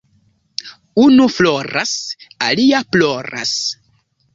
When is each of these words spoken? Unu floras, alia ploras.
Unu 1.03 1.29
floras, 1.35 1.93
alia 2.49 2.85
ploras. 2.95 3.57